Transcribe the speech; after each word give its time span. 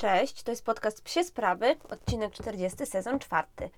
Cześć, 0.00 0.42
to 0.42 0.52
jest 0.52 0.64
podcast 0.64 1.02
Psie 1.02 1.24
Sprawy, 1.24 1.76
odcinek 1.90 2.32
40, 2.34 2.86
sezon 2.86 3.18
czwarty. 3.18 3.70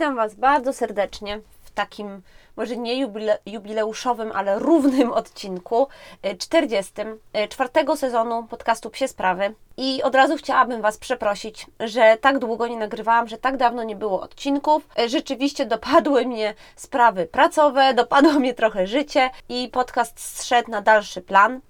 Witam 0.00 0.16
Was 0.16 0.34
bardzo 0.34 0.72
serdecznie 0.72 1.40
w 1.62 1.70
takim, 1.70 2.22
może 2.56 2.76
nie 2.76 3.00
jubile, 3.00 3.38
jubileuszowym, 3.46 4.32
ale 4.34 4.58
równym 4.58 5.12
odcinku, 5.22 5.88
y, 6.26 6.36
40. 6.36 6.92
y, 7.44 7.48
czwartego 7.48 7.96
sezonu 7.96 8.46
podcastu 8.50 8.90
Psie 8.90 9.08
Sprawy. 9.08 9.54
I 9.76 10.02
od 10.02 10.14
razu 10.14 10.36
chciałabym 10.36 10.82
Was 10.82 10.98
przeprosić, 10.98 11.66
że 11.80 12.16
tak 12.20 12.38
długo 12.38 12.66
nie 12.66 12.76
nagrywałam, 12.76 13.28
że 13.28 13.38
tak 13.38 13.56
dawno 13.56 13.82
nie 13.82 13.96
było 13.96 14.20
odcinków. 14.20 14.88
Y, 14.98 15.08
Rzeczywiście 15.08 15.66
dopadły 15.66 16.26
mnie 16.26 16.54
sprawy 16.76 17.26
pracowe, 17.26 17.94
dopadło 17.94 18.32
mnie 18.32 18.54
trochę 18.54 18.86
życie 18.86 19.30
i 19.48 19.68
podcast 19.68 20.38
zszedł 20.38 20.70
na 20.70 20.82
dalszy 20.82 21.22
plan 21.22 21.56
y, 21.56 21.60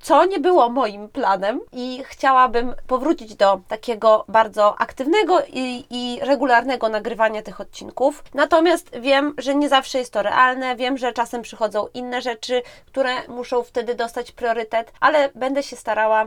co 0.00 0.24
nie 0.24 0.38
było 0.38 0.68
moim 0.68 1.08
planem 1.08 1.60
i 1.72 2.02
chciałabym 2.06 2.74
powrócić 2.86 3.34
do 3.34 3.60
takiego 3.68 4.24
bardzo 4.28 4.80
aktywnego 4.80 5.40
i, 5.52 5.84
i, 5.90 6.18
regularnego 6.22 6.88
nagrywania 6.88 7.42
tych 7.42 7.60
odcinków. 7.60 8.24
Natomiast 8.34 8.98
wiem, 8.98 9.34
że 9.38 9.54
nie 9.54 9.68
zawsze 9.68 9.98
jest 9.98 10.12
to 10.12 10.22
realne, 10.22 10.76
wiem, 10.76 10.98
że 10.98 11.12
czasem 11.12 11.42
przychodzą 11.42 11.86
inne 11.94 12.22
rzeczy, 12.22 12.62
które 12.86 13.28
muszą 13.28 13.62
wtedy 13.62 13.94
dostać 13.94 14.32
priorytet, 14.32 14.92
ale 15.00 15.30
będę 15.34 15.62
się 15.62 15.76
starała 15.76 16.26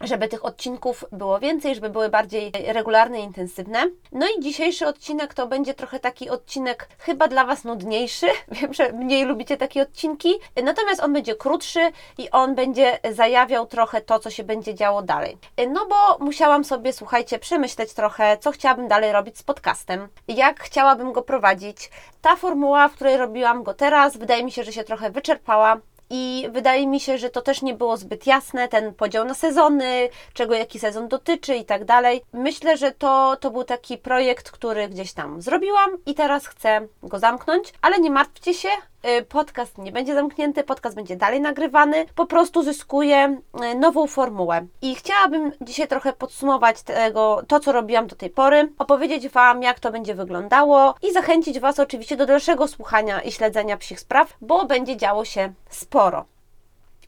żeby 0.00 0.28
tych 0.28 0.44
odcinków 0.44 1.04
było 1.12 1.40
więcej, 1.40 1.74
żeby 1.74 1.90
były 1.90 2.08
bardziej 2.08 2.52
regularne 2.66 3.20
i 3.20 3.24
intensywne. 3.24 3.86
No 4.12 4.26
i 4.38 4.42
dzisiejszy 4.42 4.86
odcinek 4.86 5.34
to 5.34 5.46
będzie 5.46 5.74
trochę 5.74 6.00
taki 6.00 6.30
odcinek 6.30 6.88
chyba 6.98 7.28
dla 7.28 7.44
Was 7.44 7.64
nudniejszy. 7.64 8.26
Wiem, 8.48 8.74
że 8.74 8.92
mniej 8.92 9.24
lubicie 9.24 9.56
takie 9.56 9.82
odcinki, 9.82 10.34
natomiast 10.64 11.02
on 11.02 11.12
będzie 11.12 11.34
krótszy 11.34 11.80
i 12.18 12.30
on 12.30 12.54
będzie 12.54 12.98
zajawiał 13.12 13.66
trochę 13.66 14.00
to, 14.00 14.18
co 14.18 14.30
się 14.30 14.44
będzie 14.44 14.74
działo 14.74 15.02
dalej. 15.02 15.38
No 15.68 15.86
bo 15.86 16.24
musiałam 16.24 16.64
sobie, 16.64 16.92
słuchajcie, 16.92 17.38
przemyśleć 17.38 17.92
trochę, 17.92 18.38
co 18.38 18.52
chciałabym 18.52 18.88
dalej 18.88 19.12
robić 19.12 19.38
z 19.38 19.42
podcastem, 19.42 20.08
jak 20.28 20.60
chciałabym 20.60 21.12
go 21.12 21.22
prowadzić. 21.22 21.90
Ta 22.22 22.36
formuła, 22.36 22.88
w 22.88 22.94
której 22.94 23.16
robiłam 23.16 23.62
go 23.62 23.74
teraz, 23.74 24.16
wydaje 24.16 24.44
mi 24.44 24.52
się, 24.52 24.64
że 24.64 24.72
się 24.72 24.84
trochę 24.84 25.10
wyczerpała. 25.10 25.76
I 26.16 26.48
wydaje 26.50 26.86
mi 26.86 27.00
się, 27.00 27.18
że 27.18 27.30
to 27.30 27.42
też 27.42 27.62
nie 27.62 27.74
było 27.74 27.96
zbyt 27.96 28.26
jasne, 28.26 28.68
ten 28.68 28.94
podział 28.94 29.24
na 29.24 29.34
sezony, 29.34 30.08
czego 30.32 30.54
jaki 30.54 30.78
sezon 30.78 31.08
dotyczy 31.08 31.54
i 31.56 31.64
tak 31.64 31.84
dalej. 31.84 32.22
Myślę, 32.32 32.76
że 32.76 32.92
to, 32.92 33.36
to 33.40 33.50
był 33.50 33.64
taki 33.64 33.98
projekt, 33.98 34.50
który 34.50 34.88
gdzieś 34.88 35.12
tam 35.12 35.42
zrobiłam 35.42 35.90
i 36.06 36.14
teraz 36.14 36.46
chcę 36.46 36.88
go 37.02 37.18
zamknąć, 37.18 37.72
ale 37.82 37.98
nie 37.98 38.10
martwcie 38.10 38.54
się, 38.54 38.68
podcast 39.28 39.78
nie 39.78 39.92
będzie 39.92 40.14
zamknięty, 40.14 40.64
podcast 40.64 40.96
będzie 40.96 41.16
dalej 41.16 41.40
nagrywany, 41.40 42.04
po 42.14 42.26
prostu 42.26 42.62
zyskuje 42.62 43.40
y, 43.72 43.74
nową 43.74 44.06
formułę. 44.06 44.66
I 44.82 44.94
chciałabym 44.94 45.52
dzisiaj 45.60 45.88
trochę 45.88 46.12
podsumować 46.12 46.82
tego, 46.82 47.42
to, 47.48 47.60
co 47.60 47.72
robiłam 47.72 48.06
do 48.06 48.16
tej 48.16 48.30
pory, 48.30 48.72
opowiedzieć 48.78 49.28
Wam, 49.28 49.62
jak 49.62 49.80
to 49.80 49.92
będzie 49.92 50.14
wyglądało 50.14 50.94
i 51.02 51.12
zachęcić 51.12 51.60
Was 51.60 51.80
oczywiście 51.80 52.16
do 52.16 52.26
dalszego 52.26 52.68
słuchania 52.68 53.20
i 53.20 53.32
śledzenia 53.32 53.76
psich 53.76 54.00
spraw, 54.00 54.36
bo 54.40 54.66
będzie 54.66 54.96
działo 54.96 55.24
się 55.24 55.52
sporo. 55.70 56.24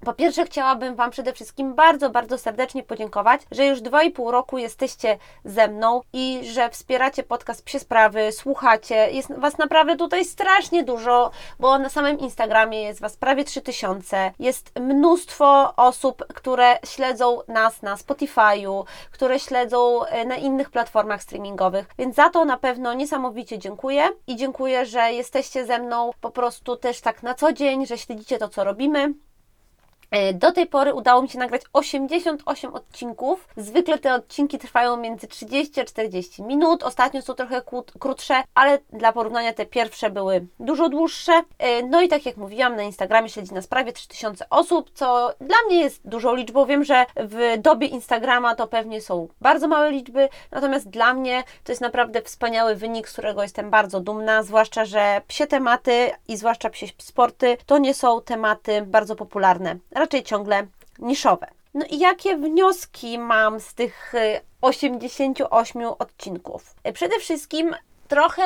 Po 0.04 0.12
pierwsze, 0.12 0.44
chciałabym 0.44 0.94
Wam 0.94 1.10
przede 1.10 1.32
wszystkim 1.32 1.74
bardzo, 1.74 2.10
bardzo 2.10 2.38
serdecznie 2.38 2.82
podziękować, 2.82 3.40
że 3.50 3.66
już 3.66 3.80
2,5 3.80 4.30
roku 4.30 4.58
jesteście 4.58 5.18
ze 5.44 5.68
mną 5.68 6.00
i 6.12 6.40
że 6.42 6.70
wspieracie 6.70 7.22
podcast 7.22 7.64
Psie 7.64 7.78
Sprawy, 7.78 8.32
słuchacie. 8.32 9.10
Jest 9.12 9.38
Was 9.38 9.58
naprawdę 9.58 9.96
tutaj 9.96 10.24
strasznie 10.24 10.84
dużo, 10.84 11.30
bo 11.60 11.78
na 11.78 11.88
samym 11.88 12.18
Instagramie 12.18 12.82
jest 12.82 13.00
Was 13.00 13.16
prawie 13.16 13.44
3000. 13.44 14.32
Jest 14.38 14.72
mnóstwo 14.80 15.74
osób, 15.76 16.24
które 16.34 16.78
śledzą 16.86 17.38
nas 17.48 17.82
na 17.82 17.96
Spotify'u, 17.96 18.84
które 19.10 19.40
śledzą 19.40 20.04
e, 20.04 20.24
na 20.24 20.36
innych 20.36 20.70
platformach 20.70 21.22
streamingowych, 21.22 21.86
więc 21.98 22.16
za 22.16 22.30
to 22.30 22.44
na 22.44 22.56
pewno 22.56 22.94
niesamowicie 22.94 23.58
dziękuję 23.58 24.08
i 24.26 24.36
dziękuję, 24.36 24.86
że 24.86 25.12
jesteście 25.12 25.66
ze 25.66 25.78
mną 25.78 26.10
po 26.20 26.30
prostu 26.30 26.76
też 26.76 27.00
tak 27.00 27.22
na 27.22 27.34
co 27.34 27.52
dzień, 27.52 27.86
że 27.86 27.98
śledzicie 27.98 28.38
to, 28.38 28.48
co 28.48 28.64
robimy. 28.64 29.25
E, 30.10 30.32
do 30.32 30.52
tej 30.52 30.66
pory 30.66 30.94
udało 30.94 31.22
mi 31.22 31.28
się 31.28 31.38
nagrać 31.38 31.62
88 31.72 32.74
odcinków. 32.74 33.48
Zwykle 33.56 33.98
te 33.98 34.14
odcinki 34.14 34.58
trwają 34.58 34.96
między 34.96 35.28
30 35.28 35.80
a 35.80 35.84
40 35.84 36.42
minut. 36.42 36.82
Ostatnio 36.82 37.22
są 37.22 37.34
trochę 37.34 37.62
krótsze, 37.98 38.42
ale 38.54 38.78
dla 38.92 39.12
porównania 39.12 39.52
te 39.52 39.66
pierwsze 39.66 40.10
były 40.10 40.46
dużo 40.60 40.88
dłuższe. 40.88 41.32
E, 41.58 41.82
no 41.82 42.02
i 42.02 42.08
tak 42.08 42.26
jak 42.26 42.36
mówiłam, 42.36 42.76
na 42.76 42.82
Instagramie 42.82 43.28
śledzi 43.28 43.54
nas 43.54 43.66
prawie 43.66 43.92
3000 43.92 44.48
osób, 44.50 44.90
co 44.94 45.32
dla 45.40 45.56
mnie 45.66 45.80
jest 45.80 46.08
dużą 46.08 46.34
liczbą. 46.34 46.66
Wiem, 46.66 46.84
że 46.84 47.06
w 47.16 47.54
dobie 47.58 47.86
Instagrama 47.86 48.54
to 48.54 48.66
pewnie 48.66 49.00
są 49.00 49.28
bardzo 49.40 49.68
małe 49.68 49.90
liczby, 49.90 50.28
natomiast 50.50 50.90
dla 50.90 51.14
mnie 51.14 51.44
to 51.64 51.72
jest 51.72 51.82
naprawdę 51.82 52.22
wspaniały 52.22 52.74
wynik, 52.74 53.08
z 53.08 53.12
którego 53.12 53.42
jestem 53.42 53.70
bardzo 53.70 54.00
dumna, 54.00 54.42
zwłaszcza, 54.42 54.84
że 54.84 55.22
psie 55.28 55.46
tematy 55.46 56.10
i 56.28 56.36
zwłaszcza 56.36 56.70
psie 56.70 56.86
sporty 56.98 57.56
to 57.66 57.78
nie 57.78 57.94
są 57.94 58.20
tematy 58.20 58.82
bardzo 58.82 59.16
popularne 59.16 59.76
raczej 59.96 60.22
ciągle 60.22 60.66
niszowe. 60.98 61.46
No 61.74 61.86
i 61.90 61.98
jakie 61.98 62.36
wnioski 62.36 63.18
mam 63.18 63.60
z 63.60 63.74
tych 63.74 64.12
88 64.60 65.82
y, 65.82 65.98
odcinków? 65.98 66.74
Przede 66.94 67.18
wszystkim 67.18 67.74
trochę 68.08 68.42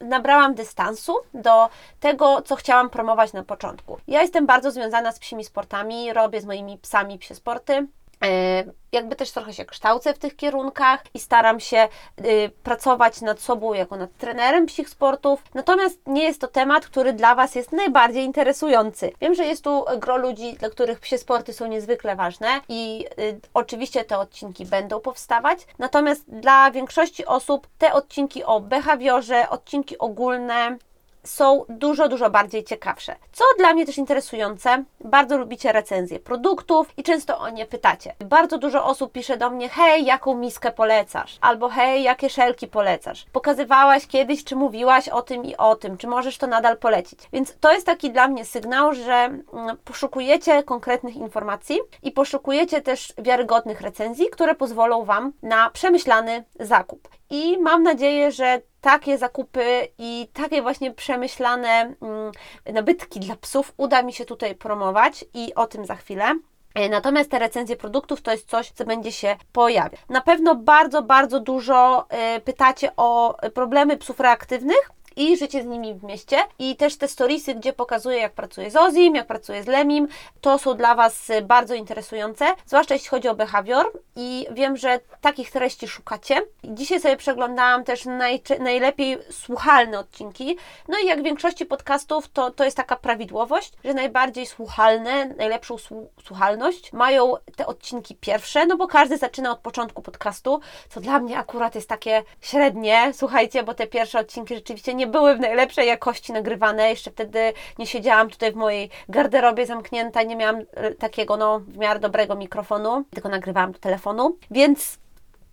nabrałam 0.00 0.54
dystansu 0.54 1.16
do 1.34 1.68
tego, 2.00 2.42
co 2.42 2.56
chciałam 2.56 2.90
promować 2.90 3.32
na 3.32 3.42
początku. 3.42 3.98
Ja 4.08 4.22
jestem 4.22 4.46
bardzo 4.46 4.70
związana 4.70 5.12
z 5.12 5.18
psimi 5.18 5.44
sportami, 5.44 6.12
robię 6.12 6.40
z 6.40 6.44
moimi 6.44 6.78
psami 6.78 7.18
psie 7.18 7.34
sporty. 7.34 7.86
E, 8.24 8.64
jakby 8.92 9.16
też 9.16 9.30
trochę 9.30 9.52
się 9.52 9.64
kształcę 9.64 10.14
w 10.14 10.18
tych 10.18 10.36
kierunkach 10.36 11.02
i 11.14 11.18
staram 11.18 11.60
się 11.60 11.88
y, 12.24 12.50
pracować 12.62 13.20
nad 13.20 13.40
sobą 13.40 13.74
jako 13.74 13.96
nad 13.96 14.16
trenerem 14.18 14.66
psich 14.66 14.88
sportów. 14.88 15.42
Natomiast 15.54 15.98
nie 16.06 16.24
jest 16.24 16.40
to 16.40 16.48
temat, 16.48 16.86
który 16.86 17.12
dla 17.12 17.34
Was 17.34 17.54
jest 17.54 17.72
najbardziej 17.72 18.24
interesujący. 18.24 19.12
Wiem, 19.20 19.34
że 19.34 19.44
jest 19.44 19.64
tu 19.64 19.84
gro 19.98 20.16
ludzi, 20.16 20.54
dla 20.54 20.70
których 20.70 21.00
psie 21.00 21.18
sporty 21.18 21.52
są 21.52 21.66
niezwykle 21.66 22.16
ważne 22.16 22.60
i 22.68 23.06
y, 23.18 23.40
oczywiście 23.54 24.04
te 24.04 24.18
odcinki 24.18 24.66
będą 24.66 25.00
powstawać. 25.00 25.66
Natomiast 25.78 26.24
dla 26.30 26.70
większości 26.70 27.26
osób 27.26 27.66
te 27.78 27.92
odcinki 27.92 28.44
o 28.44 28.60
behawiorze, 28.60 29.50
odcinki 29.50 29.98
ogólne, 29.98 30.78
są 31.24 31.64
dużo, 31.68 32.08
dużo 32.08 32.30
bardziej 32.30 32.64
ciekawsze. 32.64 33.16
Co 33.32 33.44
dla 33.58 33.74
mnie 33.74 33.86
też 33.86 33.98
interesujące, 33.98 34.84
bardzo 35.00 35.38
lubicie 35.38 35.72
recenzje 35.72 36.20
produktów 36.20 36.92
i 36.96 37.02
często 37.02 37.38
o 37.38 37.50
nie 37.50 37.66
pytacie. 37.66 38.14
Bardzo 38.18 38.58
dużo 38.58 38.84
osób 38.84 39.12
pisze 39.12 39.36
do 39.36 39.50
mnie, 39.50 39.68
hej, 39.68 40.04
jaką 40.04 40.34
miskę 40.34 40.72
polecasz? 40.72 41.38
Albo 41.40 41.68
hej, 41.68 42.02
jakie 42.02 42.30
szelki 42.30 42.68
polecasz? 42.68 43.26
Pokazywałaś 43.32 44.06
kiedyś, 44.06 44.44
czy 44.44 44.56
mówiłaś 44.56 45.08
o 45.08 45.22
tym 45.22 45.44
i 45.44 45.56
o 45.56 45.76
tym, 45.76 45.96
czy 45.96 46.06
możesz 46.06 46.38
to 46.38 46.46
nadal 46.46 46.78
polecić? 46.78 47.18
Więc 47.32 47.56
to 47.60 47.72
jest 47.72 47.86
taki 47.86 48.10
dla 48.10 48.28
mnie 48.28 48.44
sygnał, 48.44 48.94
że 48.94 49.12
mm, 49.12 49.76
poszukujecie 49.84 50.62
konkretnych 50.62 51.16
informacji 51.16 51.78
i 52.02 52.12
poszukujecie 52.12 52.80
też 52.80 53.12
wiarygodnych 53.18 53.80
recenzji, 53.80 54.26
które 54.30 54.54
pozwolą 54.54 55.04
Wam 55.04 55.32
na 55.42 55.70
przemyślany 55.70 56.44
zakup. 56.60 57.19
I 57.30 57.58
mam 57.58 57.82
nadzieję, 57.82 58.32
że 58.32 58.60
takie 58.80 59.18
zakupy 59.18 59.88
i 59.98 60.28
takie 60.32 60.62
właśnie 60.62 60.90
przemyślane 60.90 61.94
mm, 62.02 62.32
nabytki 62.72 63.20
dla 63.20 63.36
psów 63.36 63.72
uda 63.76 64.02
mi 64.02 64.12
się 64.12 64.24
tutaj 64.24 64.54
promować 64.54 65.24
i 65.34 65.54
o 65.54 65.66
tym 65.66 65.86
za 65.86 65.96
chwilę. 65.96 66.34
E, 66.74 66.88
natomiast 66.88 67.30
te 67.30 67.38
recenzje 67.38 67.76
produktów 67.76 68.22
to 68.22 68.30
jest 68.30 68.50
coś, 68.50 68.70
co 68.70 68.84
będzie 68.84 69.12
się 69.12 69.36
pojawiać. 69.52 70.00
Na 70.08 70.20
pewno 70.20 70.54
bardzo, 70.54 71.02
bardzo 71.02 71.40
dużo 71.40 72.06
e, 72.08 72.40
pytacie 72.40 72.96
o 72.96 73.36
problemy 73.54 73.96
psów 73.96 74.20
reaktywnych 74.20 74.90
i 75.20 75.36
życie 75.36 75.62
z 75.62 75.66
nimi 75.66 75.94
w 75.94 76.04
mieście. 76.04 76.36
I 76.58 76.76
też 76.76 76.96
te 76.96 77.08
storiesy, 77.08 77.54
gdzie 77.54 77.72
pokazuję, 77.72 78.18
jak 78.18 78.32
pracuję 78.32 78.70
z 78.70 78.76
Ozim, 78.76 79.14
jak 79.14 79.26
pracuję 79.26 79.62
z 79.62 79.66
Lemim, 79.66 80.08
to 80.40 80.58
są 80.58 80.74
dla 80.74 80.94
Was 80.94 81.28
bardzo 81.42 81.74
interesujące, 81.74 82.44
zwłaszcza 82.66 82.94
jeśli 82.94 83.08
chodzi 83.08 83.28
o 83.28 83.34
behawior. 83.34 83.92
I 84.16 84.46
wiem, 84.50 84.76
że 84.76 85.00
takich 85.20 85.50
treści 85.50 85.88
szukacie. 85.88 86.42
Dzisiaj 86.64 87.00
sobie 87.00 87.16
przeglądałam 87.16 87.84
też 87.84 88.04
naj, 88.04 88.42
najlepiej 88.60 89.18
słuchalne 89.30 89.98
odcinki. 89.98 90.56
No 90.88 90.98
i 90.98 91.06
jak 91.06 91.20
w 91.20 91.24
większości 91.24 91.66
podcastów, 91.66 92.28
to, 92.28 92.50
to 92.50 92.64
jest 92.64 92.76
taka 92.76 92.96
prawidłowość, 92.96 93.72
że 93.84 93.94
najbardziej 93.94 94.46
słuchalne, 94.46 95.26
najlepszą 95.26 95.76
słuchalność 96.24 96.92
mają 96.92 97.34
te 97.56 97.66
odcinki 97.66 98.14
pierwsze, 98.14 98.66
no 98.66 98.76
bo 98.76 98.86
każdy 98.86 99.16
zaczyna 99.16 99.50
od 99.52 99.58
początku 99.58 100.02
podcastu, 100.02 100.60
co 100.88 101.00
dla 101.00 101.18
mnie 101.18 101.38
akurat 101.38 101.74
jest 101.74 101.88
takie 101.88 102.22
średnie, 102.40 103.12
słuchajcie, 103.14 103.62
bo 103.62 103.74
te 103.74 103.86
pierwsze 103.86 104.18
odcinki 104.18 104.54
rzeczywiście 104.54 104.94
nie 104.94 105.09
były 105.10 105.36
w 105.36 105.40
najlepszej 105.40 105.88
jakości 105.88 106.32
nagrywane, 106.32 106.88
jeszcze 106.90 107.10
wtedy 107.10 107.52
nie 107.78 107.86
siedziałam 107.86 108.30
tutaj 108.30 108.52
w 108.52 108.56
mojej 108.56 108.90
garderobie 109.08 109.66
zamknięta, 109.66 110.22
nie 110.22 110.36
miałam 110.36 110.56
e, 110.74 110.94
takiego 110.94 111.36
no 111.36 111.60
w 111.60 111.76
miarę 111.76 112.00
dobrego 112.00 112.34
mikrofonu, 112.34 113.04
tylko 113.10 113.28
nagrywałam 113.28 113.72
do 113.72 113.78
telefonu, 113.78 114.36
więc 114.50 114.98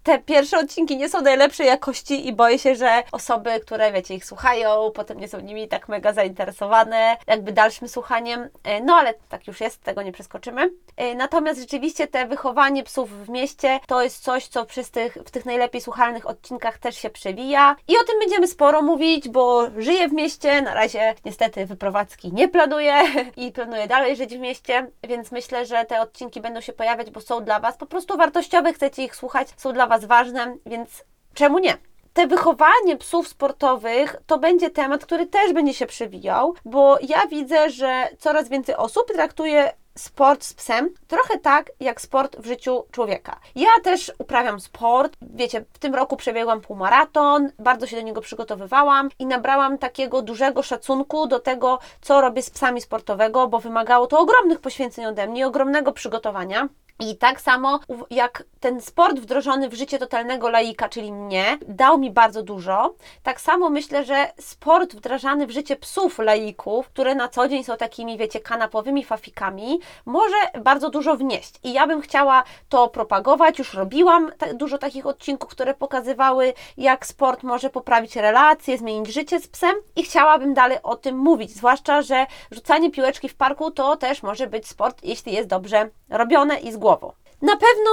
te 0.07 0.19
pierwsze 0.19 0.59
odcinki 0.59 0.97
nie 0.97 1.09
są 1.09 1.21
najlepszej 1.21 1.67
jakości 1.67 2.27
i 2.27 2.33
boję 2.33 2.59
się, 2.59 2.75
że 2.75 3.03
osoby, 3.11 3.59
które 3.59 3.91
wiecie, 3.91 4.13
ich 4.15 4.25
słuchają, 4.25 4.91
potem 4.95 5.19
nie 5.19 5.27
są 5.27 5.39
nimi 5.39 5.67
tak 5.67 5.89
mega 5.89 6.13
zainteresowane, 6.13 7.17
jakby 7.27 7.51
dalszym 7.51 7.87
słuchaniem. 7.87 8.49
E, 8.63 8.81
no 8.81 8.95
ale 8.95 9.13
tak 9.29 9.47
już 9.47 9.61
jest, 9.61 9.83
tego 9.83 10.01
nie 10.01 10.11
przeskoczymy. 10.11 10.69
E, 10.97 11.15
natomiast 11.15 11.59
rzeczywiście 11.59 12.07
te 12.07 12.27
wychowanie 12.27 12.83
psów 12.83 13.25
w 13.25 13.29
mieście 13.29 13.79
to 13.87 14.03
jest 14.03 14.23
coś, 14.23 14.47
co 14.47 14.65
przez 14.65 14.91
tych, 14.91 15.13
w 15.25 15.31
tych 15.31 15.45
najlepiej 15.45 15.81
słuchalnych 15.81 16.29
odcinkach 16.29 16.77
też 16.77 16.97
się 16.97 17.09
przewija. 17.09 17.75
I 17.87 17.97
o 17.97 18.03
tym 18.03 18.19
będziemy 18.19 18.47
sporo 18.47 18.81
mówić, 18.81 19.29
bo 19.29 19.67
żyję 19.77 20.07
w 20.07 20.13
mieście, 20.13 20.61
na 20.61 20.73
razie 20.73 21.15
niestety 21.25 21.65
wyprowadzki 21.65 22.33
nie 22.33 22.47
planuję 22.47 22.93
i 23.37 23.51
planuję 23.51 23.87
dalej 23.87 24.15
żyć 24.15 24.37
w 24.37 24.39
mieście, 24.39 24.87
więc 25.03 25.31
myślę, 25.31 25.65
że 25.65 25.85
te 25.85 26.01
odcinki 26.01 26.41
będą 26.41 26.61
się 26.61 26.73
pojawiać, 26.73 27.09
bo 27.09 27.21
są 27.21 27.43
dla 27.43 27.59
Was 27.59 27.77
po 27.77 27.85
prostu 27.85 28.17
wartościowe, 28.17 28.73
chcecie 28.73 29.03
ich 29.03 29.15
słuchać, 29.15 29.47
są 29.57 29.73
dla 29.73 29.87
Was 29.87 29.96
Was 29.97 30.05
ważne, 30.05 30.57
więc 30.65 31.03
czemu 31.33 31.59
nie? 31.59 31.77
Te 32.13 32.27
wychowanie 32.27 32.97
psów 32.97 33.27
sportowych 33.27 34.15
to 34.27 34.39
będzie 34.39 34.69
temat, 34.69 35.05
który 35.05 35.25
też 35.25 35.53
będzie 35.53 35.73
się 35.73 35.85
przewijał, 35.85 36.55
bo 36.65 36.97
ja 37.01 37.27
widzę, 37.27 37.69
że 37.69 38.07
coraz 38.19 38.49
więcej 38.49 38.75
osób 38.75 39.11
traktuje 39.13 39.73
sport 39.95 40.43
z 40.43 40.53
psem 40.53 40.89
trochę 41.07 41.39
tak 41.39 41.71
jak 41.79 42.01
sport 42.01 42.37
w 42.39 42.45
życiu 42.45 42.85
człowieka. 42.91 43.39
Ja 43.55 43.69
też 43.83 44.11
uprawiam 44.17 44.59
sport. 44.59 45.13
Wiecie, 45.21 45.65
w 45.73 45.79
tym 45.79 45.95
roku 45.95 46.17
przebiegłam 46.17 46.61
półmaraton, 46.61 47.51
bardzo 47.59 47.87
się 47.87 47.95
do 47.95 48.01
niego 48.01 48.21
przygotowywałam 48.21 49.09
i 49.19 49.25
nabrałam 49.25 49.77
takiego 49.77 50.21
dużego 50.21 50.63
szacunku 50.63 51.27
do 51.27 51.39
tego, 51.39 51.79
co 52.01 52.21
robię 52.21 52.41
z 52.41 52.49
psami 52.49 52.81
sportowego, 52.81 53.47
bo 53.47 53.59
wymagało 53.59 54.07
to 54.07 54.19
ogromnych 54.19 54.59
poświęceń 54.59 55.05
ode 55.05 55.27
mnie, 55.27 55.47
ogromnego 55.47 55.91
przygotowania. 55.91 56.69
I 56.99 57.17
tak 57.17 57.41
samo 57.41 57.79
jak 58.09 58.43
ten 58.59 58.81
sport 58.81 59.19
wdrożony 59.19 59.69
w 59.69 59.73
życie 59.73 59.99
totalnego 59.99 60.49
laika, 60.49 60.89
czyli 60.89 61.11
mnie, 61.11 61.57
dał 61.67 61.97
mi 61.97 62.11
bardzo 62.11 62.43
dużo, 62.43 62.95
tak 63.23 63.41
samo 63.41 63.69
myślę, 63.69 64.05
że 64.05 64.31
sport 64.39 64.95
wdrażany 64.95 65.47
w 65.47 65.51
życie 65.51 65.75
psów 65.75 66.19
laików, 66.19 66.89
które 66.89 67.15
na 67.15 67.27
co 67.27 67.47
dzień 67.47 67.63
są 67.63 67.77
takimi, 67.77 68.17
wiecie, 68.17 68.39
kanapowymi 68.39 69.03
fafikami, 69.03 69.79
może 70.05 70.35
bardzo 70.61 70.89
dużo 70.89 71.15
wnieść. 71.15 71.53
I 71.63 71.73
ja 71.73 71.87
bym 71.87 72.01
chciała 72.01 72.43
to 72.69 72.87
propagować, 72.87 73.59
już 73.59 73.73
robiłam 73.73 74.31
dużo 74.53 74.77
takich 74.77 75.05
odcinków, 75.05 75.49
które 75.49 75.73
pokazywały, 75.73 76.53
jak 76.77 77.05
sport 77.05 77.43
może 77.43 77.69
poprawić 77.69 78.15
relacje, 78.15 78.77
zmienić 78.77 79.13
życie 79.13 79.39
z 79.39 79.47
psem 79.47 79.75
i 79.95 80.03
chciałabym 80.03 80.53
dalej 80.53 80.77
o 80.83 80.95
tym 80.95 81.17
mówić, 81.17 81.51
zwłaszcza, 81.51 82.01
że 82.01 82.25
rzucanie 82.51 82.91
piłeczki 82.91 83.29
w 83.29 83.35
parku 83.35 83.71
to 83.71 83.95
też 83.95 84.23
może 84.23 84.47
być 84.47 84.67
sport, 84.67 85.03
jeśli 85.03 85.33
jest 85.33 85.49
dobrze 85.49 85.89
robione 86.09 86.59
i 86.59 86.71
z 86.71 86.77
głową. 86.87 87.13
Na 87.41 87.57
pewno 87.57 87.91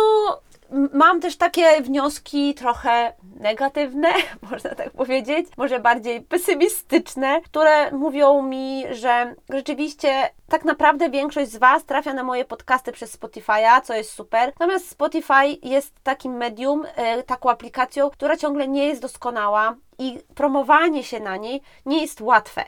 mam 0.92 1.20
też 1.20 1.36
takie 1.36 1.80
wnioski 1.82 2.54
trochę 2.54 3.12
negatywne, 3.40 4.08
można 4.50 4.74
tak 4.74 4.90
powiedzieć, 4.90 5.46
może 5.56 5.80
bardziej 5.80 6.20
pesymistyczne, 6.20 7.40
które 7.40 7.90
mówią 7.90 8.42
mi, 8.42 8.84
że 8.90 9.34
rzeczywiście 9.50 10.30
tak 10.48 10.64
naprawdę 10.64 11.10
większość 11.10 11.50
z 11.50 11.56
Was 11.56 11.84
trafia 11.84 12.14
na 12.14 12.22
moje 12.22 12.44
podcasty 12.44 12.92
przez 12.92 13.18
Spotify'a, 13.18 13.82
co 13.82 13.94
jest 13.94 14.12
super. 14.12 14.52
Natomiast 14.60 14.90
Spotify 14.90 15.46
jest 15.62 15.94
takim 16.02 16.32
medium, 16.32 16.86
e, 16.96 17.22
taką 17.22 17.50
aplikacją, 17.50 18.10
która 18.10 18.36
ciągle 18.36 18.68
nie 18.68 18.86
jest 18.86 19.02
doskonała 19.02 19.76
i 19.98 20.18
promowanie 20.34 21.04
się 21.04 21.20
na 21.20 21.36
niej 21.36 21.62
nie 21.86 22.00
jest 22.00 22.20
łatwe 22.20 22.64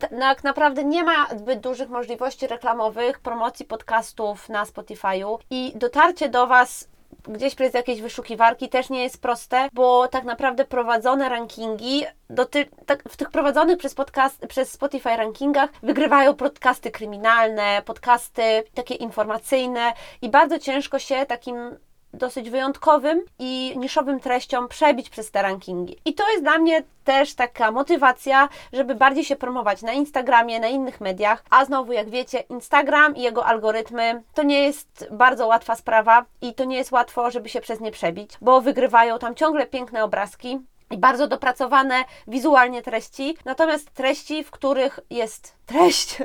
tak 0.00 0.44
naprawdę 0.44 0.84
nie 0.84 1.04
ma 1.04 1.26
zbyt 1.36 1.60
dużych 1.60 1.88
możliwości 1.88 2.46
reklamowych, 2.46 3.18
promocji 3.18 3.66
podcastów 3.66 4.48
na 4.48 4.64
Spotify'u 4.64 5.38
i 5.50 5.72
dotarcie 5.74 6.28
do 6.28 6.46
Was 6.46 6.88
gdzieś 7.28 7.54
przez 7.54 7.74
jakieś 7.74 8.02
wyszukiwarki 8.02 8.68
też 8.68 8.90
nie 8.90 9.02
jest 9.02 9.22
proste, 9.22 9.68
bo 9.72 10.08
tak 10.08 10.24
naprawdę 10.24 10.64
prowadzone 10.64 11.28
rankingi, 11.28 12.04
doty, 12.30 12.66
tak, 12.86 13.02
w 13.08 13.16
tych 13.16 13.30
prowadzonych 13.30 13.78
przez, 13.78 13.94
podcast, 13.94 14.46
przez 14.46 14.72
Spotify 14.72 15.16
rankingach 15.16 15.70
wygrywają 15.82 16.34
podcasty 16.34 16.90
kryminalne, 16.90 17.82
podcasty 17.84 18.42
takie 18.74 18.94
informacyjne 18.94 19.92
i 20.22 20.28
bardzo 20.28 20.58
ciężko 20.58 20.98
się 20.98 21.26
takim 21.26 21.76
dosyć 22.14 22.50
wyjątkowym 22.50 23.22
i 23.38 23.74
niszowym 23.76 24.20
treściom 24.20 24.68
przebić 24.68 25.10
przez 25.10 25.30
te 25.30 25.42
rankingi. 25.42 25.96
I 26.04 26.14
to 26.14 26.30
jest 26.30 26.42
dla 26.42 26.58
mnie 26.58 26.82
też 27.04 27.34
taka 27.34 27.70
motywacja, 27.70 28.48
żeby 28.72 28.94
bardziej 28.94 29.24
się 29.24 29.36
promować 29.36 29.82
na 29.82 29.92
Instagramie, 29.92 30.60
na 30.60 30.68
innych 30.68 31.00
mediach. 31.00 31.44
A 31.50 31.64
znowu, 31.64 31.92
jak 31.92 32.10
wiecie, 32.10 32.40
Instagram 32.40 33.16
i 33.16 33.22
jego 33.22 33.46
algorytmy 33.46 34.22
to 34.34 34.42
nie 34.42 34.62
jest 34.62 35.08
bardzo 35.10 35.46
łatwa 35.46 35.76
sprawa 35.76 36.24
i 36.42 36.54
to 36.54 36.64
nie 36.64 36.76
jest 36.76 36.92
łatwo, 36.92 37.30
żeby 37.30 37.48
się 37.48 37.60
przez 37.60 37.80
nie 37.80 37.90
przebić, 37.90 38.30
bo 38.40 38.60
wygrywają 38.60 39.18
tam 39.18 39.34
ciągle 39.34 39.66
piękne 39.66 40.04
obrazki, 40.04 40.60
i 40.90 40.98
bardzo 40.98 41.26
dopracowane 41.26 42.04
wizualnie 42.28 42.82
treści, 42.82 43.36
natomiast 43.44 43.90
treści, 43.90 44.44
w 44.44 44.50
których 44.50 45.00
jest 45.10 45.54
treść, 45.70 46.18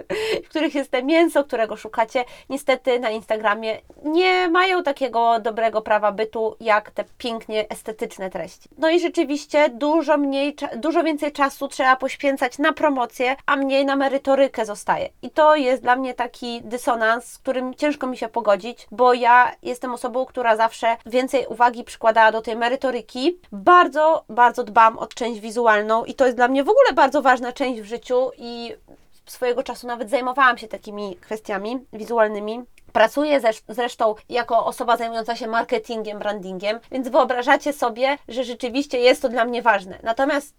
w 0.46 0.50
których 0.50 0.76
jest 0.76 0.92
te 0.92 1.04
mięso, 1.04 1.44
którego 1.44 1.78
szukacie, 1.78 2.26
niestety 2.50 3.00
na 3.00 3.10
Instagramie 3.10 3.82
nie 4.04 4.50
mają 4.50 4.84
takiego 4.84 5.40
dobrego 5.40 5.82
prawa 5.82 6.12
bytu, 6.12 6.56
jak 6.60 6.92
te 6.92 7.04
pięknie 7.18 7.70
estetyczne 7.70 8.30
treści. 8.30 8.70
No 8.78 8.90
i 8.90 9.00
rzeczywiście 9.00 9.70
dużo 9.70 10.18
mniej, 10.18 10.56
dużo 10.76 11.04
więcej 11.04 11.32
czasu 11.32 11.68
trzeba 11.68 11.96
poświęcać 11.96 12.58
na 12.58 12.74
promocję, 12.74 13.36
a 13.46 13.56
mniej 13.56 13.86
na 13.86 13.96
merytorykę 13.96 14.66
zostaje. 14.66 15.10
I 15.22 15.30
to 15.30 15.56
jest 15.56 15.82
dla 15.82 15.96
mnie 15.96 16.14
taki 16.14 16.62
dysonans, 16.62 17.26
z 17.26 17.38
którym 17.38 17.74
ciężko 17.74 18.08
mi 18.08 18.18
się 18.18 18.28
pogodzić, 18.28 18.88
bo 18.92 19.14
ja 19.14 19.52
jestem 19.64 19.94
osobą, 19.94 20.26
która 20.26 20.56
zawsze 20.56 20.98
więcej 21.06 21.46
uwagi 21.48 21.84
przykładała 21.84 22.32
do 22.32 22.42
tej 22.42 22.56
merytoryki. 22.56 23.40
Bardzo, 23.52 24.24
bardzo 24.30 24.64
dbam 24.64 24.98
o 24.98 25.08
część 25.08 25.40
wizualną 25.40 26.06
i 26.06 26.14
to 26.14 26.26
jest 26.26 26.38
dla 26.38 26.48
mnie 26.48 26.64
w 26.64 26.70
ogóle 26.70 26.94
bardzo 26.94 27.22
ważna 27.22 27.52
część 27.52 27.82
w 27.82 27.86
życiu 27.86 28.32
i 28.38 28.76
swojego 29.32 29.64
czasu 29.64 29.88
nawet 29.88 30.10
zajmowałam 30.10 30.58
się 30.58 30.68
takimi 30.68 31.16
kwestiami 31.16 31.86
wizualnymi. 31.94 32.64
Pracuję 32.94 33.42
zresztą 33.70 34.16
jako 34.30 34.66
osoba 34.66 34.98
zajmująca 34.98 35.36
się 35.36 35.48
marketingiem, 35.48 36.20
brandingiem, 36.20 36.80
więc 36.92 37.08
wyobrażacie 37.08 37.74
sobie, 37.74 38.18
że 38.28 38.44
rzeczywiście 38.44 39.00
jest 39.00 39.22
to 39.22 39.30
dla 39.30 39.46
mnie 39.46 39.62
ważne. 39.62 40.00
Natomiast 40.04 40.54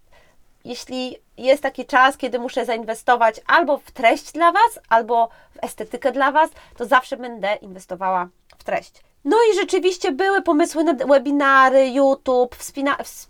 jeśli 0.65 1.17
jest 1.37 1.63
taki 1.63 1.85
czas, 1.85 2.17
kiedy 2.17 2.39
muszę 2.39 2.65
zainwestować 2.65 3.41
albo 3.47 3.77
w 3.77 3.91
treść 3.91 4.31
dla 4.31 4.51
Was, 4.51 4.79
albo 4.89 5.29
w 5.51 5.63
estetykę 5.63 6.11
dla 6.11 6.31
Was, 6.31 6.49
to 6.77 6.85
zawsze 6.85 7.17
będę 7.17 7.55
inwestowała 7.55 8.27
w 8.57 8.63
treść. 8.63 9.03
No 9.25 9.37
i 9.51 9.55
rzeczywiście 9.55 10.11
były 10.11 10.41
pomysły 10.41 10.83
na 10.83 10.93
webinary, 10.93 11.87
YouTube, 11.87 12.55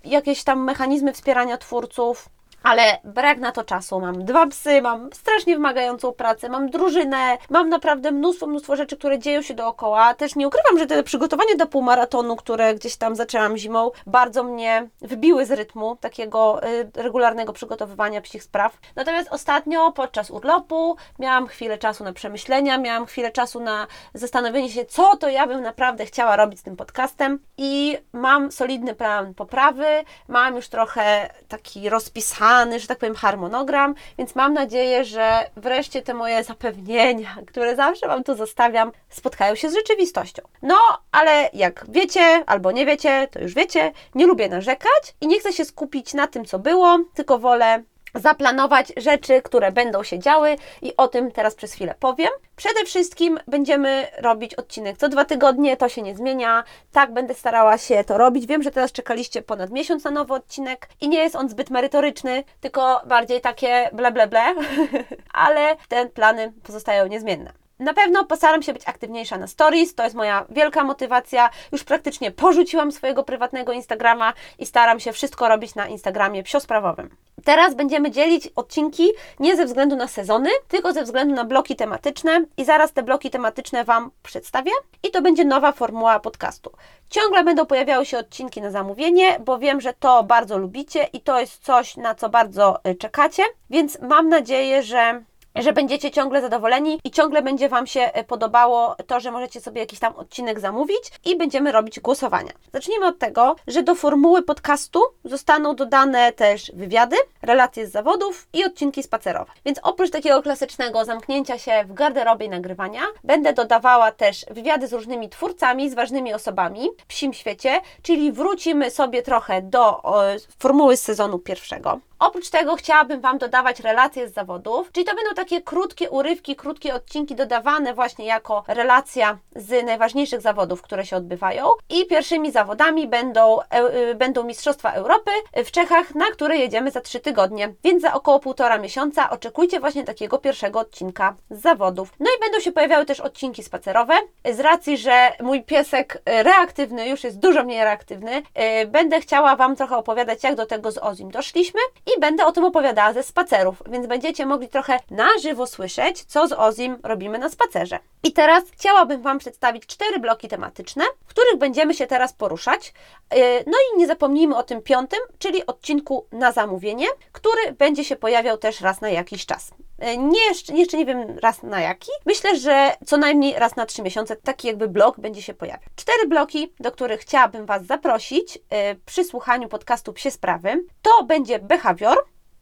jakieś 0.03 0.44
tam 0.44 0.63
mechanizmy 0.63 1.13
wspierania 1.13 1.58
twórców 1.58 2.29
ale 2.68 3.00
brak 3.04 3.38
na 3.38 3.52
to 3.52 3.64
czasu. 3.64 4.00
Mam 4.00 4.26
dwa 4.26 4.48
psy, 4.48 4.82
mam 4.82 5.14
strasznie 5.14 5.56
wymagającą 5.56 6.12
pracę, 6.12 6.50
mam 6.50 6.70
drużynę, 6.70 7.38
mam 7.50 7.70
naprawdę 7.70 8.12
mnóstwo, 8.12 8.48
mnóstwo 8.48 8.76
rzeczy, 8.76 8.98
które 8.98 9.20
dzieją 9.20 9.42
się 9.42 9.54
dookoła. 9.54 10.14
Też 10.14 10.36
nie 10.36 10.48
ukrywam, 10.48 10.80
że 10.80 10.86
te 10.86 11.04
przygotowania 11.04 11.56
do 11.56 11.68
półmaratonu, 11.68 12.36
które 12.36 12.76
gdzieś 12.76 12.96
tam 12.96 13.16
zaczęłam 13.16 13.58
zimą, 13.58 13.92
bardzo 14.08 14.44
mnie 14.44 14.88
wybiły 15.02 15.46
z 15.46 15.52
rytmu 15.52 15.98
takiego 16.02 16.68
y, 16.68 16.92
regularnego 16.96 17.54
przygotowywania 17.54 18.22
psich 18.22 18.44
spraw. 18.44 18.78
Natomiast 18.96 19.30
ostatnio 19.32 19.92
podczas 19.92 20.32
urlopu 20.32 20.96
miałam 21.20 21.48
chwilę 21.48 21.78
czasu 21.78 22.04
na 22.04 22.14
przemyślenia, 22.14 22.78
miałam 22.78 23.06
chwilę 23.06 23.32
czasu 23.32 23.60
na 23.60 23.88
zastanowienie 24.14 24.70
się, 24.70 24.86
co 24.86 25.18
to 25.18 25.30
ja 25.30 25.48
bym 25.48 25.62
naprawdę 25.62 26.06
chciała 26.06 26.36
robić 26.36 26.60
z 26.60 26.64
tym 26.64 26.76
podcastem 26.76 27.40
i 27.58 27.98
mam 28.14 28.52
solidny 28.52 28.96
plan 28.96 29.34
poprawy, 29.34 29.86
mam 30.28 30.56
już 30.56 30.70
trochę 30.70 31.30
taki 31.48 31.90
rozpisany 31.90 32.57
że 32.78 32.88
tak 32.88 32.98
powiem, 32.98 33.16
harmonogram, 33.16 33.96
więc 34.18 34.36
mam 34.36 34.54
nadzieję, 34.54 35.06
że 35.06 35.50
wreszcie 35.56 36.02
te 36.02 36.14
moje 36.14 36.44
zapewnienia, 36.44 37.36
które 37.48 37.76
zawsze 37.76 38.08
Wam 38.08 38.24
tu 38.24 38.36
zostawiam, 38.36 38.92
spotkają 39.10 39.56
się 39.56 39.70
z 39.70 39.76
rzeczywistością. 39.76 40.44
No, 40.62 40.78
ale 41.12 41.50
jak 41.54 41.86
wiecie 41.90 42.44
albo 42.46 42.72
nie 42.72 42.86
wiecie, 42.86 43.28
to 43.32 43.40
już 43.40 43.54
wiecie, 43.54 43.92
nie 44.16 44.28
lubię 44.28 44.50
narzekać 44.50 45.16
i 45.22 45.28
nie 45.28 45.40
chcę 45.40 45.54
się 45.54 45.66
skupić 45.66 46.14
na 46.14 46.28
tym, 46.28 46.46
co 46.46 46.60
było, 46.60 47.00
tylko 47.14 47.40
wolę 47.40 47.84
zaplanować 48.20 48.94
rzeczy, 48.98 49.42
które 49.42 49.72
będą 49.72 50.04
się 50.04 50.20
działy 50.20 50.56
i 50.82 50.98
o 50.98 51.08
tym 51.08 51.32
teraz 51.32 51.56
przez 51.56 51.74
chwilę 51.74 51.96
powiem. 52.00 52.30
Przede 52.56 52.86
wszystkim 52.86 53.40
będziemy 53.48 54.08
robić 54.18 54.56
odcinek 54.56 54.98
co 54.98 55.10
dwa 55.10 55.26
tygodnie, 55.26 55.78
to 55.78 55.90
się 55.90 56.02
nie 56.02 56.16
zmienia. 56.16 56.64
Tak 56.92 57.14
będę 57.14 57.34
starała 57.34 57.78
się 57.78 58.04
to 58.04 58.18
robić. 58.18 58.46
Wiem, 58.46 58.64
że 58.64 58.72
teraz 58.72 58.92
czekaliście 58.92 59.42
ponad 59.42 59.72
miesiąc 59.72 60.04
na 60.04 60.12
nowy 60.12 60.34
odcinek 60.34 60.90
i 61.02 61.10
nie 61.10 61.20
jest 61.20 61.36
on 61.36 61.50
zbyt 61.50 61.70
merytoryczny, 61.70 62.44
tylko 62.62 63.02
bardziej 63.06 63.42
takie 63.42 63.90
ble 63.94 64.12
ble 64.12 64.28
ble, 64.28 64.56
ale 65.34 65.76
te 65.88 66.06
plany 66.06 66.54
pozostają 66.64 67.08
niezmienne. 67.08 67.54
Na 67.80 67.94
pewno 67.94 68.26
postaram 68.26 68.62
się 68.62 68.74
być 68.74 68.88
aktywniejsza 68.88 69.38
na 69.38 69.48
stories, 69.48 69.96
to 69.96 70.04
jest 70.04 70.16
moja 70.16 70.46
wielka 70.50 70.84
motywacja. 70.84 71.50
Już 71.72 71.84
praktycznie 71.84 72.32
porzuciłam 72.32 72.92
swojego 72.92 73.24
prywatnego 73.24 73.72
Instagrama 73.72 74.34
i 74.60 74.66
staram 74.66 75.00
się 75.00 75.12
wszystko 75.12 75.48
robić 75.48 75.76
na 75.76 75.88
Instagramie 75.88 76.44
psiosprawowym. 76.44 77.26
Teraz 77.48 77.75
będziemy 77.75 78.12
dzielić 78.12 78.50
odcinki 78.56 79.10
nie 79.39 79.56
ze 79.56 79.66
względu 79.66 79.96
na 79.96 80.08
sezony, 80.08 80.50
tylko 80.68 80.94
ze 80.94 81.04
względu 81.04 81.36
na 81.36 81.46
bloki 81.46 81.75
tematyczne 81.75 82.46
i 82.58 82.66
zaraz 82.66 82.94
te 82.94 83.04
bloki 83.04 83.30
tematyczne 83.30 83.84
Wam 83.84 84.12
przedstawię 84.24 84.72
i 85.04 85.12
to 85.12 85.22
będzie 85.22 85.46
nowa 85.46 85.72
formuła 85.72 86.20
podcastu. 86.20 86.72
Ciągle 87.10 87.44
będą 87.44 87.66
pojawiały 87.66 88.06
się 88.06 88.18
odcinki 88.18 88.62
na 88.62 88.72
zamówienie, 88.72 89.39
bo 89.39 89.60
wiem, 89.60 89.82
że 89.82 89.94
to 89.94 90.24
bardzo 90.24 90.58
lubicie 90.58 91.10
i 91.13 91.22
to 91.22 91.39
jest 91.39 91.63
coś, 91.63 91.98
na 91.98 92.16
co 92.16 92.30
bardzo 92.30 92.80
y, 92.88 92.96
czekacie, 92.96 93.44
więc 93.70 94.01
mam 94.01 94.30
nadzieję, 94.30 94.84
że 94.84 95.24
że 95.60 95.74
będziecie 95.74 96.12
ciągle 96.12 96.42
zadowoleni 96.42 97.00
i 97.04 97.12
ciągle 97.12 97.42
będzie 97.42 97.70
Wam 97.70 97.88
się 97.88 98.02
e, 98.02 98.24
podobało 98.24 98.96
to, 99.08 99.20
że 99.20 99.32
możecie 99.32 99.62
sobie 99.62 99.82
jakiś 99.82 100.00
tam 100.00 100.16
odcinek 100.16 100.60
zamówić 100.60 101.12
i 101.26 101.38
będziemy 101.38 101.72
robić 101.72 102.00
głosowania. 102.00 102.52
Zacznijmy 102.74 103.06
od 103.08 103.20
tego, 103.20 103.56
że 103.68 103.84
do 103.84 103.96
formuły 103.96 104.44
podcastu 104.44 105.02
zostaną 105.24 105.76
dodane 105.76 106.32
też 106.32 106.72
wywiady, 106.76 107.16
relacje 107.42 107.88
z 107.88 107.92
zawodów 107.92 108.48
i 108.54 108.66
odcinki 108.66 109.04
spacerowe. 109.04 109.52
Więc 109.66 109.80
oprócz 109.84 110.12
takiego 110.12 110.42
klasycznego 110.42 111.06
zamknięcia 111.06 111.58
się 111.58 111.84
w 111.88 111.94
garderobie 111.94 112.46
i 112.46 112.50
nagrywania, 112.50 113.02
będę 113.24 113.54
dodawała 113.54 114.12
też 114.12 114.46
wywiady 114.52 114.88
z 114.88 114.94
różnymi 114.94 115.30
twórcami, 115.30 115.90
z 115.90 115.94
ważnymi 115.94 116.34
osobami 116.34 116.90
w 116.98 117.06
psim 117.06 117.34
świecie, 117.34 117.82
czyli 118.02 118.32
wrócimy 118.32 118.92
sobie 118.92 119.22
trochę 119.22 119.62
do 119.62 120.02
o, 120.04 120.24
formuły 120.60 120.98
z 120.98 121.02
sezonu 121.02 121.40
pierwszego. 121.40 122.00
Oprócz 122.20 122.50
tego 122.50 122.76
chciałabym 122.76 123.22
Wam 123.22 123.38
dodawać 123.38 123.80
relacje 123.80 124.30
z 124.30 124.34
zawodów, 124.34 124.92
czyli 124.92 125.06
to 125.06 125.16
będą 125.16 125.34
takie 125.36 125.47
krótkie 125.66 126.10
urywki, 126.10 126.56
krótkie 126.56 126.94
odcinki 126.94 127.36
dodawane 127.36 127.94
właśnie 127.94 128.25
jako 128.25 128.63
relacja 128.68 129.38
z 129.56 129.86
najważniejszych 129.86 130.42
zawodów, 130.42 130.82
które 130.82 131.06
się 131.06 131.18
odbywają. 131.18 131.66
I 131.89 132.06
pierwszymi 132.06 132.51
zawodami 132.51 133.08
będą, 133.08 133.60
e, 133.70 134.16
będą 134.16 134.44
Mistrzostwa 134.44 134.92
Europy 134.92 135.32
w 135.66 135.72
Czechach, 135.72 136.16
na 136.16 136.25
które 136.25 136.58
jedziemy 136.58 136.92
za 136.92 137.01
trzy 137.01 137.20
tygodnie, 137.20 137.74
więc 137.84 138.01
za 138.01 138.13
około 138.13 138.39
półtora 138.39 138.77
miesiąca 138.77 139.30
oczekujcie 139.30 139.80
właśnie 139.80 140.04
takiego 140.04 140.38
pierwszego 140.38 140.80
odcinka 140.80 141.36
z 141.50 141.62
zawodów. 141.62 142.13
No 142.20 142.25
i 142.38 142.42
będą 142.42 142.60
się 142.60 142.72
pojawiały 142.72 143.06
też 143.06 143.20
odcinki 143.20 143.63
spacerowe, 143.63 144.13
z 144.51 144.60
racji, 144.60 144.98
że 144.98 145.32
mój 145.42 145.63
piesek 145.63 146.22
reaktywny 146.25 147.10
już 147.10 147.24
jest 147.24 147.39
dużo 147.39 147.63
mniej 147.63 147.84
reaktywny, 147.84 148.42
e, 148.54 148.86
będę 148.86 149.22
chciała 149.22 149.56
Wam 149.56 149.75
trochę 149.75 149.98
opowiadać, 149.98 150.44
jak 150.44 150.56
do 150.56 150.66
tego 150.66 150.92
z 150.92 150.98
Ozim 150.98 151.32
doszliśmy 151.32 151.80
i 152.16 152.20
będę 152.20 152.46
o 152.46 152.51
tym 152.51 152.66
opowiadała 152.66 153.13
ze 153.13 153.24
spacerów, 153.24 153.84
więc 153.89 154.08
będziecie 154.08 154.46
mogli 154.46 154.68
trochę 154.68 155.00
na 155.12 155.37
żywo 155.39 155.67
słyszeć, 155.67 156.24
co 156.24 156.48
z 156.48 156.51
Ozim 156.51 156.98
robimy 157.03 157.39
na 157.39 157.50
spacerze. 157.50 158.00
I 158.24 158.34
teraz 158.34 158.63
chciałabym 158.72 159.22
Wam 159.22 159.39
przedstawić 159.39 159.86
cztery 159.86 160.20
bloki 160.20 160.48
tematyczne, 160.48 161.03
w 161.25 161.29
których 161.29 161.58
będziemy 161.58 161.94
się 161.94 162.08
teraz 162.08 162.34
poruszać. 162.34 162.94
Yy, 163.34 163.39
no 163.67 163.77
i 163.94 163.98
nie 163.98 164.08
zapomnijmy 164.08 164.56
o 164.56 164.63
tym 164.63 164.82
piątym, 164.82 165.20
czyli 165.39 165.65
odcinku 165.65 166.25
na 166.32 166.51
zamówienie, 166.51 167.08
który 167.32 167.72
będzie 167.72 168.03
się 168.03 168.15
pojawiał 168.15 168.58
też 168.58 168.82
raz 168.82 169.01
na 169.01 169.10
jakiś 169.10 169.46
czas. 169.46 169.72
Yy, 170.00 170.17
nie, 170.17 170.46
jeszcze, 170.46 170.74
jeszcze 170.74 170.98
nie 170.98 171.06
wiem 171.06 171.38
raz 171.41 171.63
na 171.63 171.79
jaki. 171.79 172.12
Myślę, 172.25 172.58
że 172.58 172.96
co 173.06 173.17
najmniej 173.17 173.53
raz 173.53 173.75
na 173.75 173.86
trzy 173.86 174.01
miesiące 174.01 174.36
taki 174.36 174.67
jakby 174.67 174.88
blok 174.88 175.20
będzie 175.20 175.41
się 175.41 175.53
pojawiał. 175.53 175.89
Cztery 175.96 176.27
bloki, 176.27 176.74
do 176.79 176.91
których 176.91 177.20
chciałabym 177.20 177.65
Was 177.65 177.86
zaprosić 177.86 178.56
yy, 178.56 178.62
przy 179.06 179.24
słuchaniu 179.24 179.70
podcastu 179.70 180.13
Psie 180.13 180.32
Sprawy, 180.32 180.84
to 181.01 181.24
będzie 181.24 181.60
behawior, 181.60 182.17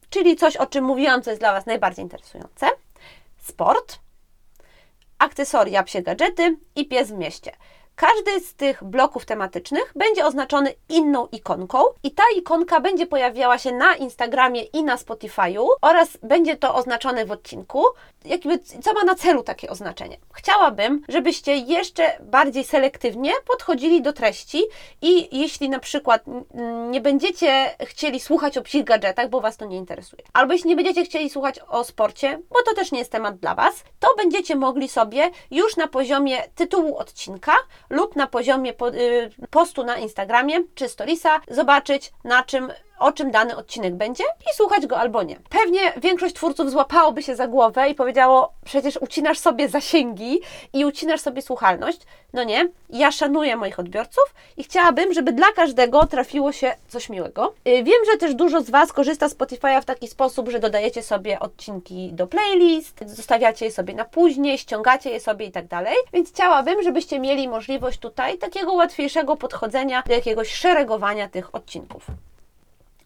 czyli 0.09 0.35
coś, 0.35 0.57
o 0.57 0.65
czym 0.65 0.83
mówiłam, 0.83 1.21
co 1.21 1.29
jest 1.29 1.41
dla 1.41 1.51
Was 1.51 1.65
najbardziej 1.65 2.03
interesujące, 2.03 2.67
sport, 3.37 3.99
akcesoria, 5.17 5.83
psie 5.83 6.01
gadżety 6.01 6.57
i 6.75 6.87
pies 6.87 7.11
w 7.11 7.17
mieście. 7.17 7.51
Każdy 7.95 8.39
z 8.39 8.53
tych 8.53 8.83
bloków 8.83 9.25
tematycznych 9.25 9.93
będzie 9.95 10.25
oznaczony 10.25 10.73
inną 10.89 11.27
ikonką 11.27 11.83
i 12.03 12.11
ta 12.11 12.23
ikonka 12.37 12.79
będzie 12.79 13.07
pojawiała 13.07 13.57
się 13.57 13.71
na 13.71 13.95
Instagramie 13.95 14.61
i 14.61 14.83
na 14.83 14.95
Spotify'u 14.95 15.67
oraz 15.81 16.17
będzie 16.23 16.57
to 16.57 16.75
oznaczone 16.75 17.25
w 17.25 17.31
odcinku. 17.31 17.83
Jakby, 18.25 18.59
co 18.59 18.93
ma 18.93 19.03
na 19.03 19.15
celu 19.15 19.43
takie 19.43 19.69
oznaczenie? 19.69 20.17
Chciałabym, 20.33 21.03
żebyście 21.09 21.55
jeszcze 21.55 22.17
bardziej 22.19 22.63
selektywnie 22.63 23.31
podchodzili 23.47 24.01
do 24.01 24.13
treści 24.13 24.63
i 25.01 25.39
jeśli 25.39 25.69
na 25.69 25.79
przykład 25.79 26.23
nie 26.89 27.01
będziecie 27.01 27.75
chcieli 27.81 28.19
słuchać 28.19 28.57
o 28.57 28.61
psich 28.61 28.83
gadżetach, 28.83 29.29
bo 29.29 29.41
Was 29.41 29.57
to 29.57 29.65
nie 29.65 29.77
interesuje, 29.77 30.23
albo 30.33 30.53
jeśli 30.53 30.69
nie 30.69 30.75
będziecie 30.75 31.05
chcieli 31.05 31.29
słuchać 31.29 31.59
o 31.67 31.83
sporcie, 31.83 32.39
bo 32.49 32.61
to 32.65 32.75
też 32.75 32.91
nie 32.91 32.99
jest 32.99 33.11
temat 33.11 33.37
dla 33.37 33.55
Was, 33.55 33.83
to 33.99 34.07
będziecie 34.17 34.55
mogli 34.55 34.89
sobie 34.89 35.31
już 35.51 35.77
na 35.77 35.87
poziomie 35.87 36.43
tytułu 36.55 36.97
odcinka 36.97 37.53
lub 37.89 38.15
na 38.15 38.27
poziomie 38.27 38.71
y, 38.71 39.31
postu 39.49 39.83
na 39.83 39.97
Instagramie 39.97 40.63
czy 40.75 40.89
Storiesa 40.89 41.41
zobaczyć 41.49 42.13
na 42.23 42.43
czym 42.43 42.71
o 42.99 43.11
czym 43.11 43.31
dany 43.31 43.55
odcinek 43.55 43.95
będzie 43.95 44.23
i 44.23 44.55
słuchać 44.55 44.87
go 44.87 44.97
albo 44.97 45.23
nie. 45.23 45.35
Pewnie 45.49 45.79
większość 45.97 46.35
twórców 46.35 46.71
złapałoby 46.71 47.23
się 47.23 47.35
za 47.35 47.47
głowę 47.47 47.89
i 47.89 47.95
powiedziało: 47.95 48.53
Przecież 48.65 48.97
ucinasz 48.97 49.39
sobie 49.39 49.69
zasięgi 49.69 50.39
i 50.73 50.85
ucinasz 50.85 51.21
sobie 51.21 51.41
słuchalność. 51.41 51.99
No 52.33 52.43
nie, 52.43 52.69
ja 52.89 53.11
szanuję 53.11 53.55
moich 53.55 53.79
odbiorców 53.79 54.33
i 54.57 54.63
chciałabym, 54.63 55.13
żeby 55.13 55.33
dla 55.33 55.51
każdego 55.55 56.05
trafiło 56.05 56.51
się 56.51 56.75
coś 56.87 57.09
miłego. 57.09 57.53
Y, 57.67 57.83
wiem, 57.83 58.05
że 58.11 58.17
też 58.17 58.35
dużo 58.35 58.61
z 58.61 58.69
Was 58.69 58.93
korzysta 58.93 59.29
z 59.29 59.35
Spotify'a 59.35 59.81
w 59.81 59.85
taki 59.85 60.07
sposób, 60.07 60.49
że 60.49 60.59
dodajecie 60.59 61.03
sobie 61.03 61.39
odcinki 61.39 62.13
do 62.13 62.27
playlist, 62.27 62.99
zostawiacie 63.05 63.65
je 63.65 63.71
sobie 63.71 63.93
na 63.93 64.05
później, 64.05 64.57
ściągacie 64.57 65.09
je 65.09 65.19
sobie 65.19 65.45
i 65.45 65.51
tak 65.51 65.67
dalej. 65.67 65.95
Więc 66.13 66.29
chciałabym, 66.29 66.83
żebyście 66.83 67.19
mieli 67.19 67.47
możliwość 67.47 67.99
tutaj 67.99 68.37
takiego 68.37 68.73
łatwiejszego 68.73 69.35
podchodzenia 69.35 70.03
do 70.07 70.13
jakiegoś 70.13 70.53
szeregowania 70.53 71.29
tych 71.29 71.55
odcinków. 71.55 72.07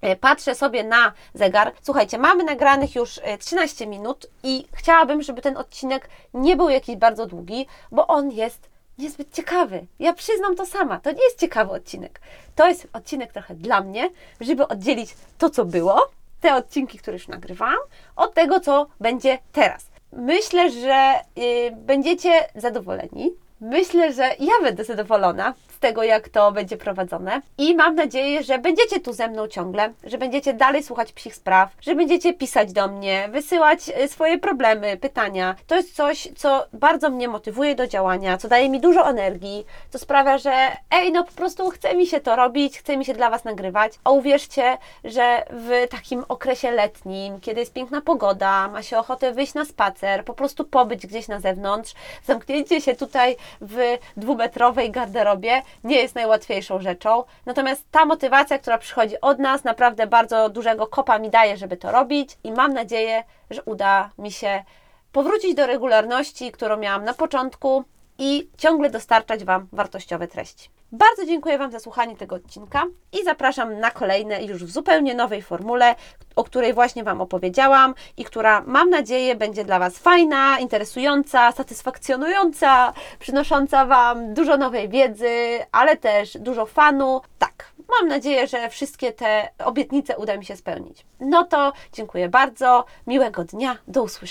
E, 0.01 0.15
patrzę 0.15 0.55
sobie 0.55 0.83
na 0.83 1.13
zegar. 1.33 1.71
Słuchajcie, 1.81 2.17
mamy 2.17 2.43
nagranych 2.43 2.95
już 2.95 3.19
13 3.39 3.85
e, 3.85 3.87
minut 3.87 4.27
i 4.43 4.65
chciałabym, 4.73 5.21
żeby 5.21 5.41
ten 5.41 5.57
odcinek 5.57 6.09
nie 6.33 6.55
był 6.55 6.69
jakiś 6.69 6.95
bardzo 6.95 7.25
długi, 7.25 7.65
bo 7.91 8.07
on 8.07 8.31
jest 8.31 8.69
niezbyt 8.97 9.33
ciekawy. 9.33 9.85
Ja 9.99 10.13
przyznam 10.13 10.55
to 10.55 10.65
sama. 10.65 10.99
To 10.99 11.11
nie 11.11 11.23
jest 11.23 11.39
ciekawy 11.39 11.71
odcinek. 11.71 12.21
To 12.55 12.67
jest 12.67 12.87
odcinek 12.93 13.33
trochę 13.33 13.55
dla 13.55 13.81
mnie, 13.81 14.09
żeby 14.41 14.67
oddzielić 14.67 15.15
to, 15.37 15.49
co 15.49 15.65
było, 15.65 16.09
te 16.41 16.55
odcinki, 16.55 16.97
które 16.97 17.17
już 17.17 17.27
nagrywałam, 17.27 17.79
od 18.15 18.33
tego, 18.33 18.59
co 18.59 18.87
będzie 18.99 19.37
teraz. 19.51 19.85
Myślę, 20.13 20.71
że 20.71 21.13
yy, 21.35 21.71
będziecie 21.71 22.31
zadowoleni. 22.55 23.31
Myślę, 23.61 24.13
że 24.13 24.23
ja 24.39 24.53
będę 24.61 24.83
zadowolona 24.83 25.53
tego, 25.79 26.03
jak 26.03 26.29
to 26.29 26.51
będzie 26.51 26.77
prowadzone. 26.77 27.41
I 27.57 27.75
mam 27.75 27.95
nadzieję, 27.95 28.43
że 28.43 28.59
będziecie 28.59 28.99
tu 28.99 29.13
ze 29.13 29.27
mną 29.27 29.47
ciągle, 29.47 29.93
że 30.03 30.17
będziecie 30.17 30.53
dalej 30.53 30.83
słuchać 30.83 31.11
psich 31.11 31.35
spraw, 31.35 31.69
że 31.81 31.95
będziecie 31.95 32.33
pisać 32.33 32.73
do 32.73 32.87
mnie, 32.87 33.29
wysyłać 33.31 33.79
y, 33.89 34.07
swoje 34.07 34.37
problemy, 34.37 34.97
pytania. 34.97 35.55
To 35.67 35.75
jest 35.75 35.95
coś, 35.95 36.27
co 36.37 36.65
bardzo 36.73 37.09
mnie 37.09 37.27
motywuje 37.27 37.75
do 37.75 37.87
działania, 37.87 38.37
co 38.37 38.47
daje 38.47 38.69
mi 38.69 38.79
dużo 38.79 39.09
energii, 39.09 39.65
co 39.89 39.99
sprawia, 39.99 40.37
że 40.37 40.51
ej, 40.91 41.11
no 41.11 41.23
po 41.23 41.31
prostu 41.31 41.69
chce 41.69 41.95
mi 41.95 42.07
się 42.07 42.19
to 42.19 42.35
robić, 42.35 42.79
chce 42.79 42.97
mi 42.97 43.05
się 43.05 43.13
dla 43.13 43.29
Was 43.29 43.43
nagrywać. 43.43 43.93
A 44.03 44.09
uwierzcie, 44.09 44.77
że 45.03 45.45
w 45.49 45.87
takim 45.89 46.25
okresie 46.27 46.71
letnim, 46.71 47.39
kiedy 47.39 47.59
jest 47.59 47.73
piękna 47.73 48.01
pogoda, 48.01 48.67
ma 48.67 48.83
się 48.83 48.97
ochotę 48.97 49.31
wyjść 49.31 49.53
na 49.53 49.65
spacer, 49.65 50.25
po 50.25 50.33
prostu 50.33 50.65
pobyć 50.65 51.07
gdzieś 51.07 51.27
na 51.27 51.39
zewnątrz, 51.39 51.93
zamknięcie 52.25 52.81
się 52.81 52.95
tutaj 52.95 53.35
w 53.61 53.97
dwumetrowej 54.17 54.91
garderobie 54.91 55.61
nie 55.83 55.97
jest 55.97 56.15
najłatwiejszą 56.15 56.81
rzeczą. 56.81 57.23
Natomiast 57.45 57.91
ta 57.91 58.05
motywacja, 58.05 58.57
która 58.59 58.77
przychodzi 58.77 59.21
od 59.21 59.39
nas, 59.39 59.63
naprawdę 59.63 60.07
bardzo 60.07 60.49
dużego 60.49 60.87
kopa 60.87 61.19
mi 61.19 61.29
daje, 61.29 61.57
żeby 61.57 61.77
to 61.77 61.91
robić 61.91 62.37
i 62.43 62.51
mam 62.51 62.73
nadzieję, 62.73 63.23
że 63.49 63.63
uda 63.63 64.09
mi 64.17 64.31
się 64.31 64.63
powrócić 65.11 65.55
do 65.55 65.67
regularności, 65.67 66.51
którą 66.51 66.77
miałam 66.77 67.05
na 67.05 67.13
początku 67.13 67.83
i 68.19 68.49
ciągle 68.57 68.89
dostarczać 68.89 69.43
Wam 69.43 69.67
wartościowe 69.71 70.27
treści. 70.27 70.69
Bardzo 70.91 71.25
dziękuję 71.25 71.57
Wam 71.57 71.71
za 71.71 71.79
słuchanie 71.79 72.15
tego 72.15 72.35
odcinka 72.35 72.85
i 73.19 73.23
zapraszam 73.23 73.79
na 73.79 73.91
kolejne 73.91 74.43
już 74.43 74.63
w 74.63 74.71
zupełnie 74.71 75.15
nowej 75.15 75.41
formule, 75.41 75.95
o 76.35 76.43
której 76.43 76.73
właśnie 76.73 77.03
Wam 77.03 77.21
opowiedziałam 77.21 77.95
i 78.17 78.23
która 78.25 78.61
mam 78.61 78.89
nadzieję 78.89 79.35
będzie 79.35 79.65
dla 79.65 79.79
Was 79.79 79.99
fajna, 79.99 80.59
interesująca, 80.59 81.51
satysfakcjonująca, 81.51 82.93
przynosząca 83.19 83.85
Wam 83.85 84.33
dużo 84.33 84.57
nowej 84.57 84.89
wiedzy, 84.89 85.59
ale 85.71 85.97
też 85.97 86.37
dużo 86.37 86.65
fanu. 86.65 87.21
Tak, 87.39 87.71
mam 87.99 88.09
nadzieję, 88.09 88.47
że 88.47 88.69
wszystkie 88.69 89.11
te 89.11 89.49
obietnice 89.65 90.17
uda 90.17 90.37
mi 90.37 90.45
się 90.45 90.55
spełnić. 90.55 91.05
No 91.19 91.43
to 91.43 91.73
dziękuję 91.93 92.29
bardzo, 92.29 92.85
miłego 93.07 93.43
dnia, 93.43 93.77
do 93.87 94.03
usłyszenia. 94.03 94.29